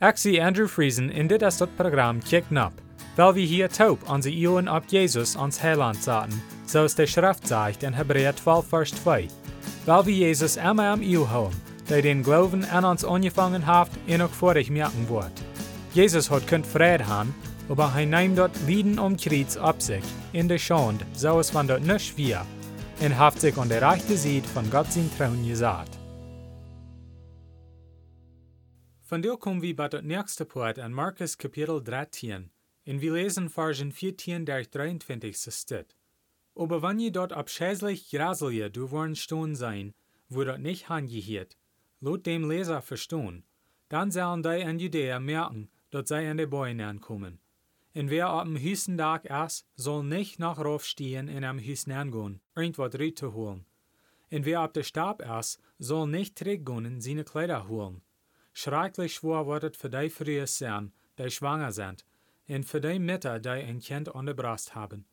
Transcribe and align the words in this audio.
Zie 0.00 0.40
Andrew 0.40 0.66
Friesen 0.66 1.10
in 1.10 1.26
dit 1.26 1.42
is 1.42 1.56
dat 1.56 1.76
programma 1.76 2.20
Kick 2.24 2.50
Nap, 2.50 2.72
weil 3.16 3.34
wir 3.34 3.46
hier 3.46 3.68
taub 3.68 4.08
onze 4.08 4.30
Ohren 4.30 4.68
ab 4.68 4.84
Jesus 4.88 5.36
ans 5.36 5.58
Heiland 5.60 6.02
zaten, 6.02 6.42
zoals 6.66 6.94
de 6.94 7.06
Schrift 7.06 7.46
zegt 7.46 7.82
in 7.82 7.92
Hebräer 7.92 8.34
12 8.34 8.66
vers 8.66 8.90
2. 8.90 9.28
Weil 9.84 10.06
wir 10.06 10.14
Jesus 10.14 10.56
immer 10.56 10.92
am 10.92 11.02
Eeuw 11.02 11.28
houden, 11.28 11.60
der 11.88 12.00
den 12.00 12.22
Glauben 12.22 12.64
an 12.64 12.84
uns 12.84 13.04
angefangen 13.04 13.66
hat 13.66 13.90
en 14.06 14.22
ook 14.22 14.32
vorig 14.32 14.70
merken 14.70 15.06
wordt. 15.06 15.42
Jesus 15.92 16.30
hat 16.30 16.46
kunt 16.46 16.66
vrede 16.66 17.04
haben, 17.04 17.34
aber 17.68 17.92
hij 17.92 18.06
neemt 18.06 18.36
dort 18.36 18.56
Lieden 18.66 18.98
um 18.98 19.16
Kreuz 19.16 19.56
ab 19.56 19.82
sich, 19.82 20.04
in 20.32 20.48
der 20.48 20.58
Schande, 20.58 21.04
so 21.14 21.38
es 21.38 21.52
van 21.52 21.66
dort 21.66 21.84
nicht 21.84 22.16
wir, 22.16 22.46
und 23.00 23.18
haft 23.18 23.40
sich 23.40 23.58
an 23.58 23.68
der 23.68 23.82
rechte 23.82 24.16
Seite 24.16 24.48
von 24.48 24.70
Gott 24.70 24.92
sein 24.92 25.10
Trauen 25.18 25.46
gesagt. 25.46 25.99
Von 29.10 29.22
der 29.22 29.36
kommen 29.36 29.60
wir 29.60 29.74
bei 29.74 29.88
der 29.88 30.02
nächsten 30.02 30.46
Part 30.46 30.78
an 30.78 30.92
Markus 30.92 31.36
Kapitel 31.36 31.82
13, 31.82 32.48
und 32.86 33.00
wir 33.00 33.12
lesen 33.12 33.48
Versen 33.48 33.90
14 33.90 34.46
durch 34.46 34.70
23 34.70 35.36
steht. 35.36 35.96
Aber 36.54 36.80
wenn 36.80 37.00
ihr 37.00 37.10
dort 37.10 37.32
abschäßlich 37.32 38.08
graselje 38.08 38.70
du 38.70 38.92
wollen 38.92 39.16
stehen 39.16 39.56
sein, 39.56 39.94
wo 40.28 40.44
dort 40.44 40.60
nicht 40.60 40.88
hangehiert, 40.88 41.56
lot 41.98 42.24
dem 42.24 42.48
Leser 42.48 42.82
verstehen, 42.82 43.42
dann 43.88 44.12
sollen 44.12 44.44
die 44.44 44.60
in 44.60 44.78
Judäa 44.78 45.18
merken, 45.18 45.72
dass 45.90 46.06
sie 46.06 46.24
an 46.28 46.36
die 46.36 46.46
Bäume 46.46 46.86
ankommen. 46.86 47.40
Und 47.96 48.10
wer 48.10 48.28
ab 48.28 48.44
dem 48.44 48.60
höchsten 48.60 48.96
Tag 48.96 49.24
ist, 49.24 49.66
soll 49.74 50.04
nicht 50.04 50.38
nach 50.38 50.60
rauf 50.60 50.84
stehen 50.84 51.26
in 51.26 51.42
am 51.42 51.58
höchsten 51.58 51.90
angehen, 51.90 52.40
irgendwas 52.54 52.92
zu 53.16 53.34
holen. 53.34 53.66
Und 54.30 54.44
wer 54.44 54.60
ab 54.60 54.72
der 54.72 54.84
Stab 54.84 55.20
ist, 55.20 55.58
soll 55.80 56.06
nicht 56.06 56.38
zurückgehen, 56.38 57.00
seine 57.00 57.24
Kleider 57.24 57.66
holen. 57.66 58.02
Schrecklich 58.62 59.14
schwor 59.14 59.46
wird 59.46 59.74
für 59.74 59.88
die 59.88 60.10
Frühe 60.10 60.46
sein, 60.46 60.92
die 61.16 61.30
schwanger 61.30 61.72
sind, 61.72 62.04
und 62.46 62.66
für 62.66 62.82
die 62.82 62.98
Mütter, 62.98 63.38
die 63.38 63.48
ein 63.48 63.80
Kind 63.80 64.12
Brust 64.12 64.74
haben. 64.74 65.06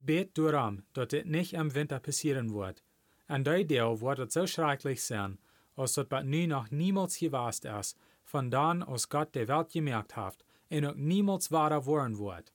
Bet 0.00 0.38
darum, 0.38 0.84
dass 0.94 1.12
es 1.12 1.26
nicht 1.26 1.52
im 1.52 1.74
Winter 1.74 2.00
passieren 2.00 2.54
wird. 2.54 2.82
An 3.26 3.44
die 3.44 3.66
Deel 3.66 4.00
wird 4.00 4.20
es 4.20 4.32
so 4.32 4.46
schrecklich 4.46 5.04
sein, 5.04 5.36
als 5.76 5.92
das 5.92 6.08
bat 6.08 6.24
nu 6.24 6.46
noch 6.46 6.70
niemals 6.70 7.18
gewast 7.18 7.66
ist, 7.66 7.98
von 8.24 8.50
dann 8.50 8.82
aus 8.82 9.10
Gott 9.10 9.34
die 9.34 9.48
Welt 9.48 9.70
gemerkt 9.70 10.16
hat, 10.16 10.42
und 10.70 10.86
auch 10.86 10.94
niemals 10.94 11.52
wahrer 11.52 11.84
worden 11.84 12.18
wird. 12.18 12.54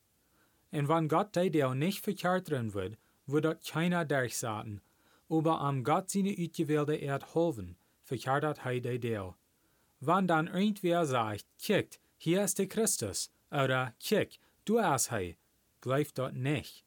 Und 0.72 0.89
wenn 0.89 1.09
Gott 1.09 1.36
die 1.36 1.52
Deel 1.52 1.75
nicht 1.75 2.03
verkehrt 2.03 2.50
drin 2.50 2.73
wird, 2.73 2.97
wird 3.28 3.45
dort 3.45 3.63
keiner 3.67 4.03
durchsaten, 4.03 4.81
aber 5.30 5.61
am 5.61 5.84
Gott 5.84 6.09
seine 6.09 6.36
Utgewählte 6.36 6.95
Erd 6.95 7.36
holven, 7.36 7.78
verkehrt 8.03 8.44
hat 8.44 8.63
hij 8.63 8.80
die 8.80 9.00
Deel. 9.00 9.36
Wann 10.00 10.28
dann 10.28 10.47
irgendwer 10.47 11.05
sagt, 11.05 11.45
kickt, 11.61 12.00
hier 12.17 12.44
ist 12.44 12.58
der 12.59 12.67
Christus, 12.67 13.31
oder 13.52 13.94
kick, 14.00 14.39
du 14.66 14.80
hast 14.80 15.11
hei, 15.11 15.38
greift 15.81 16.17
dort 16.17 16.36
nicht. 16.36 16.86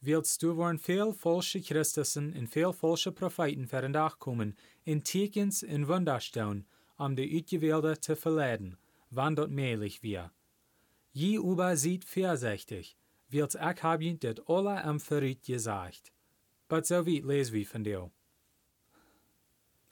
Willst 0.00 0.42
du 0.42 0.56
worden 0.56 0.78
veel 0.78 1.12
falsche 1.12 1.60
Christussen 1.60 2.34
und 2.36 2.48
veel 2.48 2.72
falsche 2.72 3.12
Propheten 3.12 3.66
für 3.66 3.80
den 3.80 3.92
Dach 3.92 4.18
kommen, 4.18 4.56
in 4.84 5.02
Tekens 5.02 5.62
und 5.62 5.88
Wunderstellen, 5.88 6.66
um 6.98 7.16
die 7.16 7.38
Utgewählte 7.38 7.98
zu 8.00 8.14
verleiden, 8.14 8.76
wann 9.10 9.36
dort 9.36 9.50
mählich 9.50 10.02
wir. 10.02 10.30
Je 11.12 11.36
über 11.36 11.76
sieht 11.76 12.04
vorsichtig, 12.04 12.96
wills 13.28 13.54
ich 13.54 13.82
hab 13.82 14.00
ihn 14.00 14.18
dit 14.18 14.42
alle 14.48 14.84
am 14.84 15.00
Verrüt 15.00 15.42
gesagt. 15.42 16.12
But 16.68 16.86
so 16.86 17.06
weit 17.06 17.24
lesen 17.24 17.54
wir 17.54 17.66
von 17.66 17.84
dir. 17.84 18.10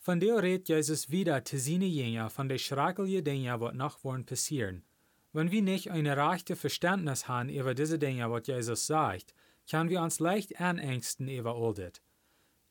Von 0.04 0.18
der 0.18 0.42
redet 0.42 0.68
Jesus 0.68 1.12
wieder 1.12 1.44
zu 1.44 1.60
seinen 1.60 1.82
Jüngern 1.82 2.28
von 2.28 2.48
den 2.48 2.58
schrecklichen 2.58 3.22
Dingen, 3.22 3.60
was 3.60 3.72
noch 3.74 4.02
wollen 4.02 4.26
passieren. 4.26 4.82
Wenn 5.32 5.52
wir 5.52 5.62
nicht 5.62 5.92
ein 5.92 6.08
rechte 6.08 6.56
Verständnis 6.56 7.28
haben 7.28 7.48
über 7.48 7.72
diese 7.72 8.00
Dinge, 8.00 8.28
was 8.28 8.48
Jesus 8.48 8.88
sagt, 8.88 9.32
können 9.70 9.90
wir 9.90 10.02
uns 10.02 10.18
leicht 10.18 10.60
anängsten 10.60 11.28
über 11.28 11.54
all 11.54 11.74
das. 11.74 12.02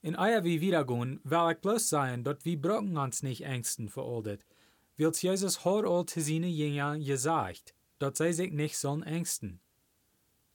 In 0.02 0.18
eier 0.18 0.44
wie 0.44 0.60
wiedergehen, 0.60 1.22
will 1.24 1.52
ich 1.54 1.60
bloß 1.60 1.88
sagen, 1.88 2.26
dass 2.26 2.44
wir 2.44 2.60
brauchen 2.60 2.98
uns 2.98 3.24
nicht 3.24 3.46
ängsten 3.46 3.88
für 3.88 4.04
all 4.04 4.24
das, 4.24 4.40
weil 4.98 5.14
Jesus 5.16 5.64
hat 5.64 5.86
all 5.86 6.06
zu 6.08 6.20
seinen 6.20 6.52
Jüngern 6.52 7.02
gesagt, 7.02 7.74
dass 7.98 8.18
sie 8.18 8.34
sich 8.34 8.52
nicht 8.52 8.78
sollen 8.78 9.04
ängsten. 9.04 9.62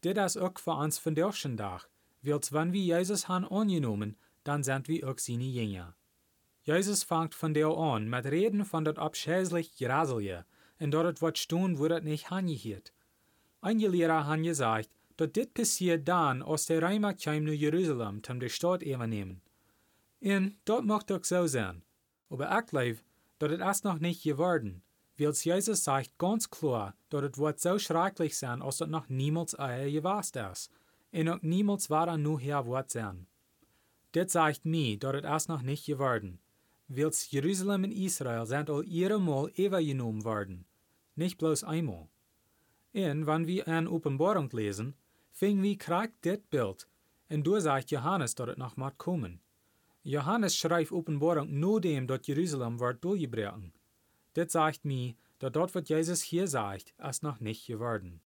Das 0.03 0.37
ist 0.37 0.43
auch 0.43 0.59
für 0.59 0.73
uns 0.73 0.99
von 0.99 1.15
der 1.15 1.33
Dach, 1.57 1.89
weil 2.21 2.41
wenn 2.51 2.75
wir 2.75 2.99
Jesus 2.99 3.29
haben 3.29 3.49
angenommen, 3.49 4.19
dann 4.45 4.63
sind 4.63 4.89
wir 4.89 5.09
auch 5.09 5.19
seine 5.19 5.45
Jünger. 5.45 5.97
Jesus 6.67 7.05
fängt 7.05 7.33
von 7.33 7.55
der 7.55 7.69
an 7.69 8.11
mit 8.11 8.25
Reden 8.25 8.65
von 8.65 8.85
dat 8.85 8.99
abschäßlich 8.99 9.77
Graselje 9.77 10.45
und 10.81 10.91
dort 10.91 11.23
wat 11.23 11.39
stund, 11.39 11.79
wo 11.79 11.87
dat 11.87 12.03
nicht 12.03 12.29
hangehiert. 12.31 12.93
Einige 13.61 13.89
Lehrer 13.89 14.27
han 14.27 14.43
gesagt, 14.43 14.91
dass 15.17 15.31
dit 15.31 15.55
passiert 15.55 16.09
dann, 16.09 16.43
als 16.43 16.67
der 16.67 16.83
Reimer 16.83 17.15
kam 17.15 17.45
nach 17.45 17.53
Jerusalem, 17.53 18.21
zum 18.25 18.41
die 18.41 18.49
Stadt 18.49 18.83
übernehmen. 18.83 19.43
Und 20.21 20.57
dort 20.65 20.85
mocht 20.85 21.13
auch 21.13 21.23
so 21.23 21.47
sein. 21.47 21.85
Aber 22.31 22.59
ich 22.59 22.67
glaube, 22.67 22.99
dass 23.39 23.53
es 23.53 23.61
erst 23.61 23.85
noch 23.85 24.01
nicht 24.01 24.25
geworden, 24.25 24.83
weil 25.19 25.31
Jesus 25.31 25.85
sagt 25.85 26.19
ganz 26.19 26.51
klar, 26.51 26.97
dass 27.11 27.23
es 27.23 27.39
wird 27.39 27.61
so 27.61 27.79
schrecklich 27.79 28.37
sein, 28.37 28.61
als 28.61 28.79
das 28.79 28.89
noch 28.89 29.09
niemals 29.09 29.57
eier 29.57 29.89
gewast 29.89 30.35
ist. 30.35 30.73
Und 31.13 31.29
auch 31.29 31.43
niemals 31.43 31.91
war 31.91 32.09
er 32.09 32.19
nur 32.19 32.41
her 32.41 32.67
wird 32.67 32.91
sein. 32.91 33.29
Das 34.13 34.33
sagt 34.33 34.65
mir, 34.65 34.99
dass 34.99 35.15
es 35.15 35.23
erst 35.23 35.49
noch 35.49 35.63
nicht 35.63 35.87
geworden 35.87 36.41
Wils 36.89 37.31
Jerusalem 37.31 37.85
und 37.85 37.93
Israel 37.93 38.47
sind 38.47 38.71
all 38.71 38.87
ihre 38.87 39.21
Mal 39.21 39.51
genommen 39.51 40.25
worden, 40.25 40.65
nicht 41.17 41.39
bloß 41.39 41.65
einmal. 41.65 42.09
Und 42.93 43.27
wenn 43.27 43.47
wir 43.47 43.67
an 43.67 43.89
Offenbarung 43.89 44.49
lesen, 44.51 44.95
fing 45.33 45.63
wie 45.63 45.77
kriegt 45.77 46.25
dit 46.25 46.49
Bild, 46.49 46.89
und 47.29 47.45
du 47.45 47.59
sagt 47.59 47.91
Johannes, 47.91 48.35
es 48.39 48.57
noch 48.57 48.77
mal 48.77 48.93
kommen. 48.93 49.41
Johannes 50.05 50.57
schreibt 50.57 50.93
Offenbarung 50.93 51.59
nur 51.59 51.81
dem, 51.81 52.07
dass 52.07 52.27
Jerusalem 52.27 52.79
wird 52.79 53.03
durchgebrochen. 53.03 53.73
Das 54.35 54.53
sagt 54.53 54.85
mir, 54.85 55.15
dass 55.41 55.53
dort, 55.53 55.75
was 55.75 55.89
Jesus 55.89 56.23
hier 56.23 56.47
sagt, 56.47 56.95
ist 56.99 57.23
noch 57.25 57.41
nicht 57.41 57.67
geworden. 57.67 58.21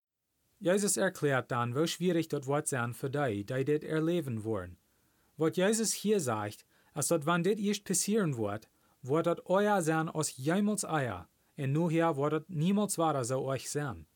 Jesus 0.59 0.99
erklärt 0.99 1.51
dann, 1.51 1.75
wie 1.75 1.87
schwierig 1.87 2.29
das 2.29 2.47
wird 2.47 2.69
sein 2.69 2.93
für 2.93 3.09
die, 3.09 3.45
die 3.45 3.65
das 3.65 3.83
erleben 3.83 4.45
wollen. 4.45 4.77
Was 5.39 5.57
Jesus 5.57 5.95
hier 5.95 6.21
sagt, 6.21 6.67
als 6.93 7.09
dat 7.09 7.27
wann 7.27 7.43
dit 7.43 7.59
erst 7.61 7.85
passieren 7.85 8.37
wird, 8.37 8.69
wird 9.03 9.27
dat 9.27 9.47
euer 9.47 9.83
sein 9.83 10.09
aus 10.09 10.37
jemals 10.37 10.85
eier, 10.85 11.29
und 11.57 11.73
nur 11.73 11.91
hier 11.91 12.17
wird 12.17 12.33
dat 12.33 12.51
niemals 12.51 12.99
wahrer 12.99 13.25
so 13.25 13.43
euch 13.43 13.71
sein. 13.71 14.07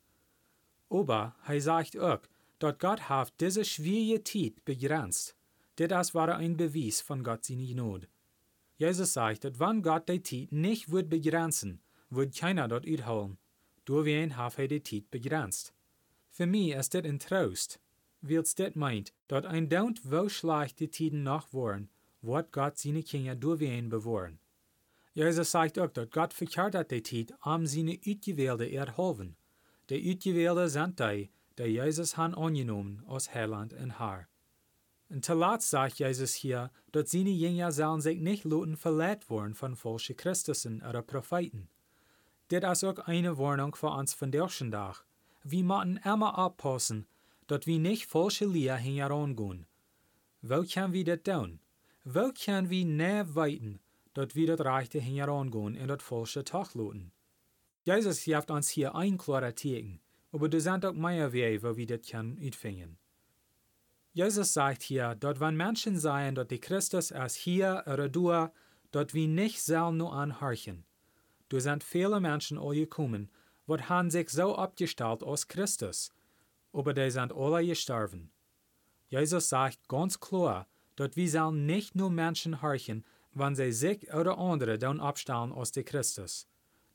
Aber 0.91 1.35
er 1.47 1.61
sagt 1.61 1.99
auch, 1.99 2.21
dass 2.59 2.79
Gott 2.79 3.09
hat 3.09 3.33
diese 3.41 3.65
schwierige 3.65 4.23
Zeit 4.25 4.65
begrenzt. 4.65 5.37
Das 5.77 6.15
war 6.15 6.37
ein 6.37 6.57
Beweis 6.57 7.01
von 7.01 7.25
Gott 7.25 7.45
seine 7.45 7.75
Not. 7.75 8.09
Jesus 8.77 9.13
sagt, 9.13 9.45
dass 9.45 9.59
wenn 9.59 9.83
Gott 9.83 10.09
die 10.09 10.23
Zeit 10.23 10.53
nicht 10.53 10.91
wird 10.91 11.09
begrenzen, 11.09 11.81
wird 12.11 12.37
keiner 12.37 12.69
dort 12.69 12.87
uitholen. 12.87 13.39
Durch 13.85 14.07
wen 14.07 14.37
hat 14.37 14.59
er 14.59 14.69
die 14.69 14.83
Zeit 14.83 15.11
begrenzt. 15.11 15.75
Für 16.31 16.47
mich 16.47 16.73
ist 16.73 16.95
das 16.95 17.05
ein 17.05 17.19
Trost, 17.19 17.81
weil 18.21 18.39
es 18.39 18.55
das 18.55 18.75
meint, 18.75 19.13
dass 19.29 19.45
ein 19.45 19.69
Daunt 19.69 20.01
wo 20.11 20.29
schlecht 20.29 20.81
die 20.81 20.89
Tiden 20.89 21.23
noch 21.23 21.53
waren, 21.53 21.89
wird 22.25 22.53
Gott 22.53 22.79
seine 22.79 23.03
Kinder 23.03 23.35
durch 23.35 23.61
wen 23.61 23.89
bewahren. 23.89 24.39
Jesus 25.13 25.51
sagt 25.53 25.79
auch, 25.79 25.91
dass 25.91 26.11
Gott 26.11 26.33
verkehrt 26.33 26.75
hat 26.75 26.91
die 26.91 27.03
Zeit, 27.03 27.33
um 27.45 27.67
seine 27.67 27.99
Utgewählte 28.05 28.71
erholfen. 28.71 29.37
Die 29.91 30.13
Utgewählte 30.13 30.69
sind 30.69 30.99
die, 30.99 31.31
die 31.59 31.65
Jesus 31.65 32.17
han 32.17 32.35
angenommen 32.35 33.05
als 33.07 33.33
Heiland 33.33 33.73
und 33.75 33.99
Herr. 33.99 34.27
Und 35.09 35.25
zuletzt 35.25 35.71
sagt 35.71 36.01
Jesus 36.01 36.35
hier, 36.35 36.71
dass 36.91 37.11
seine 37.11 37.31
Jünger 37.31 37.71
sollen 37.71 38.01
sich 38.01 38.21
nicht 38.21 38.45
lassen 38.45 38.77
verletzt 38.77 39.31
worden 39.31 39.55
von 39.55 39.77
falschen 39.77 40.17
Christussen 40.17 40.83
oder 40.83 41.03
Propheten. 41.03 41.69
Das 42.49 42.83
ist 42.83 42.85
auch 42.85 42.99
eine 43.07 43.39
Warnung 43.39 43.75
für 43.75 43.91
uns 43.91 44.15
von 44.15 44.33
der 44.33 44.49
Tag. 44.49 45.05
Wir 45.45 45.63
müssen 45.63 46.01
immer 46.05 46.39
aufpassen, 46.39 47.07
dass 47.47 47.67
wir 47.67 47.79
nicht 47.79 48.07
falsche 48.07 48.47
Lehre 48.47 48.79
herangehen. 48.79 49.67
Wo 50.43 50.63
können 50.65 50.93
wir 50.93 51.05
das 51.05 51.23
tun? 51.23 51.61
Wo 52.07 52.31
können 52.33 52.69
wir 52.69 52.85
näher 52.85 53.35
weiten, 53.35 53.81
dass 54.13 54.35
wir 54.35 54.55
das 54.55 54.67
Rechte 54.67 55.01
herangehen 55.01 55.81
und 55.81 55.89
das 55.89 56.03
falsche 56.03 56.45
lassen? 56.51 57.13
Jesus 57.85 58.23
gibt 58.25 58.51
uns 58.51 58.69
hier 58.69 58.95
ein 58.95 59.17
klarer 59.17 59.57
Zeichen, 59.57 60.01
aber 60.31 60.51
da 60.51 60.61
sind 60.61 60.85
auch 60.85 60.93
mehr 60.93 61.33
Wege, 61.33 61.63
wo 61.63 61.75
wir 61.79 61.87
das 61.87 62.07
können. 62.07 62.99
Jesus 64.13 64.53
sagt 64.53 64.83
hier, 64.83 65.15
dass 65.15 65.41
wenn 65.41 65.57
Menschen 65.57 65.99
sagen, 65.99 66.35
dass 66.35 66.49
die 66.49 66.61
Christus 66.61 67.11
ist 67.11 67.37
hier 67.37 67.83
oder 67.87 68.11
da, 68.11 68.53
dass 68.91 69.15
wir 69.15 69.27
nicht 69.27 69.63
sollen 69.63 69.97
nur 69.97 70.13
anhorchen. 70.13 70.85
Da 71.49 71.59
sind 71.59 71.83
viele 71.83 72.21
Menschen 72.21 72.61
gekommen, 72.61 73.31
die 73.67 73.83
haben 73.83 74.11
sich 74.11 74.29
so 74.29 74.55
abgestellt 74.57 75.23
als 75.23 75.49
Christus, 75.49 76.13
aber 76.71 76.93
die 76.93 77.11
sind 77.11 77.33
alle 77.33 77.67
gestorben. 77.67 78.31
Jesus 79.09 79.49
sagt 79.49 79.89
ganz 79.89 80.21
klar, 80.21 80.67
dass 80.97 81.17
wir 81.17 81.29
sollen 81.29 81.67
nicht 81.67 81.95
nur 81.95 82.11
Menschen 82.11 82.63
horchen, 82.63 83.05
wenn 83.33 83.55
sie 83.55 83.73
sich 83.73 84.13
oder 84.13 84.39
andere 84.39 84.79
dann 84.79 85.01
abstellen 85.01 85.53
aus 85.53 85.73
der 85.73 85.85
Christus. 85.85 86.47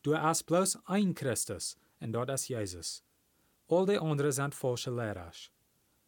du 0.01 0.15
hast 0.15 0.45
bloß 0.45 0.77
ein 0.85 1.13
Christus, 1.13 1.77
en 1.99 2.11
dat 2.11 2.29
is 2.29 2.47
Jezus. 2.47 3.03
Al 3.67 3.85
die 3.85 3.99
anderen 3.99 4.33
zijn 4.33 4.51
falsche 4.51 4.91
leraars. 4.91 5.51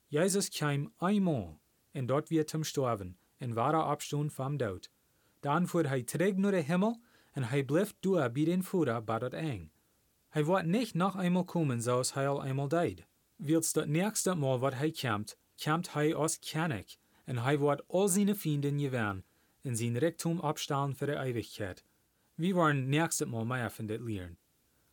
Jezus 0.08 0.50
kwam 0.50 0.94
eenmaal, 1.00 1.60
en 1.92 2.06
dat 2.06 2.30
weer 2.30 2.46
zum 2.50 2.64
sterven, 2.64 3.18
en 3.38 3.54
ware 3.54 3.84
opstond 3.92 4.34
vom 4.34 4.58
dood. 4.58 4.90
Dan 5.40 5.68
voert 5.68 5.88
hij 5.88 6.04
terug 6.04 6.36
naar 6.36 6.52
de 6.52 6.62
hemel, 6.62 7.02
en 7.32 7.44
hij 7.44 7.64
blijft 7.64 7.96
door 8.00 8.32
bij 8.32 8.46
den 8.46 8.64
Vader 8.64 9.04
bij 9.04 9.20
dat 9.20 9.34
eng. 9.34 9.72
Hij 10.30 10.46
wordt 10.46 10.66
niet 10.66 10.94
nog 10.94 11.22
eenmaal 11.22 11.44
komen 11.44 11.82
zoals 11.82 12.14
hij 12.14 12.28
al 12.28 12.44
eenmaal 12.44 12.68
deed. 12.68 13.06
Wils 13.36 13.74
dat 13.74 13.88
nächste 13.88 14.36
Mal 14.36 14.60
wat 14.60 14.74
hij 14.74 14.92
komt, 14.92 15.38
komt 15.64 15.94
hij 15.94 16.16
als 16.16 16.40
König, 16.40 16.98
en 17.32 17.38
hij 17.38 17.58
wordt 17.58 17.88
al 17.88 18.08
zijn 18.08 18.36
vrienden 18.36 18.80
gewähren, 18.80 19.26
in 19.62 19.76
zijn 19.76 19.98
Rektum 19.98 20.40
abstellen 20.40 20.96
für 20.96 21.06
die 21.06 21.16
Ewigkeit. 21.16 21.84
Wir 22.36 22.56
wollen 22.56 22.90
nächstes 22.90 23.28
Mal 23.28 23.46
mehr 23.46 23.70
von 23.70 23.88
dit 23.88 24.02
leren. 24.02 24.38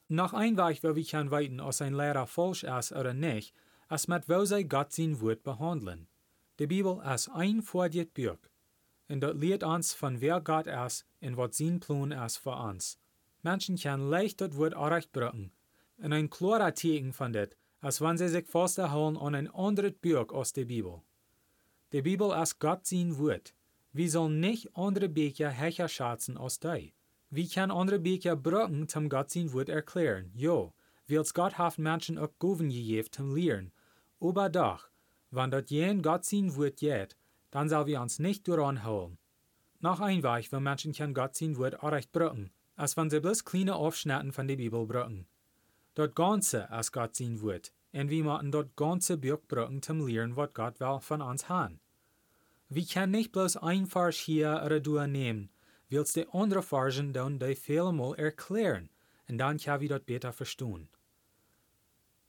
Noch 0.07 0.33
ein 0.35 0.57
Weg, 0.57 0.83
wo 0.83 0.95
wir 0.95 1.05
können 1.05 1.31
weiten, 1.31 1.61
ob 1.61 1.81
ein 1.81 1.95
Lehrer 1.95 2.27
falsch 2.27 2.63
ist 2.63 2.93
oder 2.93 3.13
nicht, 3.13 3.55
ist 3.91 4.09
mit 4.09 4.29
wo 4.29 4.45
sie 4.45 4.69
Gott 4.69 4.93
sein 4.93 5.21
Wort 5.21 5.43
behandeln. 5.43 6.07
Die 6.61 6.69
Bibel 6.69 7.03
ist 7.15 7.29
ein 7.29 7.61
vordiet 7.61 8.15
Buch. 8.15 8.39
Und 9.09 9.21
das 9.21 9.35
lehrt 9.35 9.65
uns, 9.65 9.95
von 9.95 10.21
wer 10.21 10.41
Gott 10.41 10.69
ist 10.69 11.07
und 11.21 11.37
was 11.37 11.57
sein 11.57 11.81
Plan 11.81 12.13
ist 12.13 12.39
für 12.39 12.57
uns. 12.57 13.01
Menschen 13.43 13.77
können 13.77 14.09
leicht 14.11 14.41
das 14.41 14.57
Wort 14.57 15.11
bringen. 15.11 15.51
Und 15.97 16.13
ein 16.13 16.31
klarer 16.31 16.73
Teken 16.73 17.13
von 17.13 17.33
das, 17.33 17.49
als 17.81 18.01
wenn 18.01 18.17
sie 18.17 18.29
sich 18.29 18.47
festhalten 18.47 19.17
an 19.17 19.35
ein 19.35 19.49
anderes 19.49 19.95
Buch 20.01 20.31
aus 20.33 20.53
der 20.53 20.67
Bibel. 20.67 21.03
Die 21.93 22.03
Bibel 22.03 22.31
ist 22.43 22.59
Gott 22.59 22.87
sein 22.87 23.17
Wort. 23.17 23.55
Wir 23.95 24.11
sollen 24.11 24.41
nicht 24.41 24.77
andere 24.77 25.09
Bücher 25.09 25.49
hecher 25.49 25.89
schätzen 25.89 26.37
als 26.37 26.61
die. 26.61 26.93
Wir 27.31 27.49
können 27.49 27.73
andere 27.73 27.99
Bücher 27.99 28.37
brauchen, 28.37 28.89
zum 28.89 29.09
Gott 29.09 29.31
sein 29.31 29.55
Wort 29.55 29.71
erklären. 29.71 30.31
Jo, 30.35 30.75
wils 31.07 31.33
Gott 31.33 31.57
hat 31.57 31.79
Menschen 31.79 32.19
auch 32.19 32.29
Goven 32.39 32.69
gegeben 32.69 33.09
zum 33.11 33.35
Lehren. 33.35 33.73
Aber 34.21 34.51
doch, 34.51 34.91
wenn 35.31 35.51
dort 35.51 35.71
jen 35.71 36.03
Gott 36.03 36.27
sein 36.27 36.55
Wort 36.57 36.77
geht, 36.77 37.17
dann 37.51 37.71
soll 37.71 37.87
wir 37.87 38.03
uns 38.03 38.19
nicht 38.19 38.47
daran 38.47 38.85
holen. 38.85 39.17
Noch 39.81 40.01
ein 40.01 40.23
Weg, 40.23 40.53
wo 40.53 40.61
Menschen 40.61 40.93
können 40.93 41.15
Gott 41.15 41.37
sein 41.37 41.57
Wort 41.57 41.83
auch 41.83 41.93
recht 41.93 42.13
brauchen, 42.13 42.51
als 42.77 42.99
wenn 42.99 43.09
sie 43.09 43.21
bloß 43.21 43.47
kleine 43.47 43.77
Aufschnitten 43.77 44.33
von 44.35 44.47
der 44.47 44.57
Bibel 44.57 44.85
brauchen. 44.85 45.27
Dort 45.95 46.15
Ganze 46.15 46.69
ist 46.79 46.93
Gott 46.93 47.17
sein 47.17 47.41
Wort, 47.41 47.73
und 47.93 48.11
wir 48.11 48.25
müssen 48.25 48.53
dort 48.53 48.77
ganze 48.77 49.17
Buch 49.17 49.41
brauchen 49.49 49.83
zum 49.83 50.07
Lehren, 50.07 50.37
was 50.37 50.53
Gott 50.53 50.81
will 50.81 51.01
von 51.01 51.23
uns 51.23 51.49
haben. 51.49 51.81
Wir 52.69 52.85
können 52.85 53.13
nicht 53.13 53.33
bloß 53.33 53.57
ein 53.59 53.87
Vers 53.87 54.17
hier 54.17 54.63
oder 54.65 54.81
da 54.81 55.07
nehmen, 55.07 55.51
willst 55.89 56.17
die 56.17 56.29
andere 56.33 56.63
Versen 56.63 57.13
dann 57.13 57.39
die 57.39 57.55
vielmal 57.55 58.15
erklären, 58.19 58.91
und 59.29 59.39
dann 59.39 59.59
können 59.59 59.81
wir 59.81 59.89
das 59.89 60.05
besser 60.05 60.33
verstehen. 60.33 60.89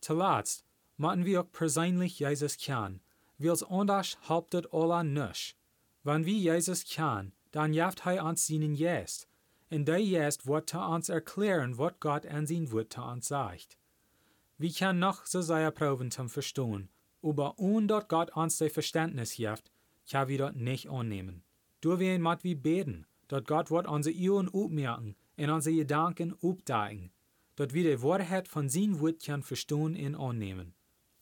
Zuletzt 0.02 0.66
müssen 0.98 1.26
wir 1.26 1.42
auch 1.42 1.52
persönlich 1.52 2.20
Jesus 2.20 2.58
kennen, 2.58 3.02
wils 3.38 3.64
anders 3.64 4.18
das 4.28 4.64
alle 4.72 5.04
nicht. 5.04 5.58
Wenn 6.04 6.26
wir 6.26 6.34
Jesus 6.34 6.86
kennen, 6.86 7.34
dann 7.52 7.74
jaft 7.74 8.06
er 8.06 8.24
uns 8.24 8.48
seinen 8.48 8.76
Geist, 8.76 9.28
und 9.70 9.86
der 9.86 10.00
Geist 10.00 10.48
wird 10.48 10.74
uns 10.74 11.10
erklären, 11.10 11.78
was 11.78 11.94
Gott 12.00 12.26
an 12.26 12.48
sein 12.48 12.72
Wort 12.72 12.98
uns 12.98 13.28
sagt. 13.28 13.79
Wir 14.62 14.74
können 14.74 15.00
noch 15.00 15.26
so 15.26 15.42
sehr 15.42 15.72
proben 15.72 16.12
zum 16.12 16.28
Verstehen, 16.28 16.90
aber 17.24 17.58
ohne 17.58 17.88
dass 17.88 18.10
Gott 18.10 18.36
uns 18.36 18.58
das 18.58 18.74
Verständnis 18.74 19.38
gibt, 19.38 19.72
können 20.12 20.28
wir 20.28 20.38
das 20.38 20.56
nicht 20.56 20.90
annehmen. 20.90 21.44
Du 21.80 21.98
wir 21.98 22.20
mat 22.20 22.44
wie 22.44 22.56
beten, 22.56 23.08
dat 23.30 23.48
Gott 23.48 23.72
wird 23.72 23.88
unsere 23.88 24.20
Ohren 24.30 24.50
aufmerken 24.50 25.16
und 25.38 25.50
unsere 25.50 25.78
Gedanken 25.78 26.36
aufdecken, 26.42 27.10
dat 27.56 27.74
wir 27.74 27.84
die 27.84 28.04
Wahrheit 28.04 28.50
von 28.50 28.68
sein 28.68 29.00
Wort 29.00 29.24
können 29.24 29.44
verstehen 29.44 29.96
und 29.96 30.16
annehmen. 30.16 30.74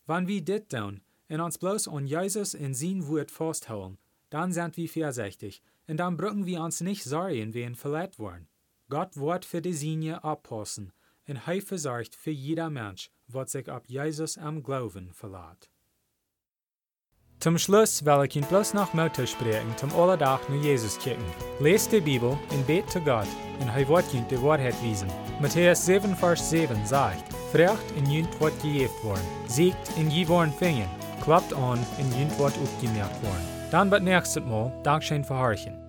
Wenn 0.07 0.27
wir 0.27 0.43
das 0.43 0.67
tun 0.67 1.01
und 1.29 1.39
uns 1.39 1.59
bloß 1.59 1.89
an 1.89 2.07
Jesus 2.07 2.55
und 2.55 2.73
sein 2.73 3.07
Wort 3.07 3.29
festhalten, 3.29 3.99
dann 4.31 4.51
sind 4.51 4.77
wir 4.77 4.89
vorsichtig 4.89 5.61
und 5.85 5.97
dann 5.97 6.17
brauchen 6.17 6.47
wir 6.47 6.63
uns 6.63 6.81
nicht 6.81 7.03
sorgen, 7.03 7.53
wenn 7.53 7.75
verletzt 7.75 8.17
worden. 8.17 8.47
Gott 8.89 9.15
wird 9.15 9.45
für 9.45 9.61
die 9.61 9.73
Sinne 9.73 10.23
abpassen 10.23 10.91
und 11.27 11.47
er 11.47 11.61
versorgt 11.61 12.15
für 12.15 12.31
jeder 12.31 12.69
Mensch, 12.69 13.09
was 13.27 13.51
sich 13.51 13.69
auf 13.69 13.83
Jesus 13.87 14.37
am 14.37 14.63
Glauben 14.63 15.11
verlässt. 15.13 15.69
Zum 17.39 17.59
Schluss 17.59 18.03
will 18.03 18.25
ich 18.25 18.35
Ihnen 18.35 18.47
bloß 18.47 18.73
noch 18.73 18.95
Mutter 18.95 19.27
sprechen, 19.27 19.77
zum 19.77 19.93
Allerdach 19.93 20.39
nur 20.49 20.59
Jesus 20.59 20.97
kicken. 20.97 21.23
Lest 21.59 21.91
die 21.91 22.01
Bibel 22.01 22.35
und 22.49 22.65
bet 22.65 22.89
zu 22.89 22.99
Gott, 22.99 23.27
und 23.59 23.67
er 23.67 23.87
wird 23.87 24.11
Ihnen 24.11 24.27
die 24.27 24.41
Wahrheit 24.41 24.75
wiesen. 24.81 25.07
Matthäus 25.39 25.85
7, 25.85 26.15
Vers 26.15 26.49
7 26.49 26.83
sagt, 26.85 27.31
Frecht 27.51 27.91
in 27.95 28.09
jünt 28.09 28.41
wird 28.41 28.59
gejeft 28.63 29.03
worden, 29.03 29.27
siegt 29.47 29.97
in 29.97 30.09
je 30.09 30.27
worden 30.27 30.51
fingen, 30.51 30.89
klappt 31.23 31.53
an 31.53 31.79
in 31.99 32.11
jünt 32.19 32.39
wird 32.39 32.57
aufgemerkt 32.57 33.21
worden. 33.21 33.47
Dann 33.69 33.91
wird 33.91 34.01
nächstes 34.01 34.43
Mal 34.43 34.73
Dankeschön 34.83 35.23
verharchen. 35.23 35.86